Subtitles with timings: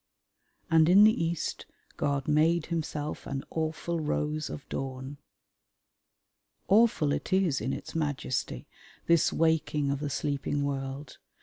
[0.71, 5.19] "...And in the East God made Himself an awful rose of dawn."
[6.67, 8.65] Awful it is in its majesty
[9.05, 11.19] this waking of the sleeping world.